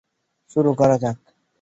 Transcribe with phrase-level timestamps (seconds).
[0.51, 1.17] শুরু করা যাক!